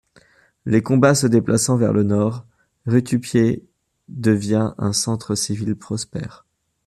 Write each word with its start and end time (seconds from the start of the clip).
Les 0.65 0.81
combats 0.81 1.13
se 1.13 1.27
déplaçant 1.27 1.77
vers 1.77 1.93
le 1.93 2.01
nord, 2.01 2.47
Rutupiæ 2.87 3.61
devient 4.09 4.73
un 4.79 4.93
centre 4.93 5.35
civil 5.35 5.75
prospère. 5.75 6.43